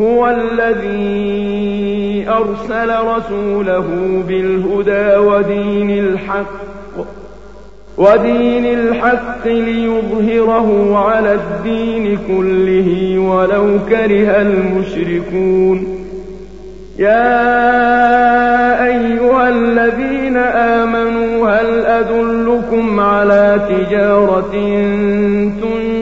[0.00, 1.82] هو الذي
[2.28, 3.86] أرسل رسوله
[4.28, 6.72] بالهدى ودين الحق
[7.98, 15.98] ودين الحق ليظهره على الدين كله ولو كره المشركون.
[16.98, 17.64] يا
[18.84, 26.01] أيها الذين آمنوا هل أدلكم على تجارة تنجيكم من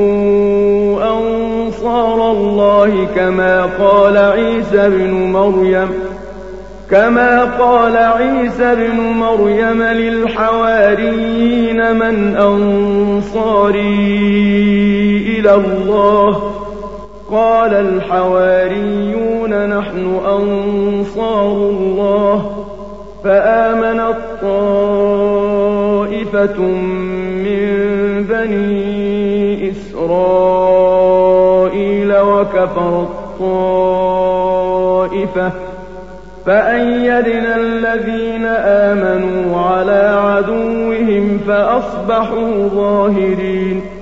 [1.17, 5.89] أنصار الله كما قال عيسى بن مريم
[6.91, 11.15] كما قال عيسى بن مريم للحواريين
[11.95, 13.77] من أنصاري
[15.39, 16.66] إلى الله
[17.31, 22.65] قال الحواريون نحن أنصار الله
[23.23, 25.77] فآمنت طائفة
[27.43, 27.67] من
[28.29, 31.07] بني إسرائيل
[32.17, 34.67] وكفرت طائفة
[36.45, 43.96] فأيدنا الذين آمنوا على عدوهم فأصبحوا ظاهرين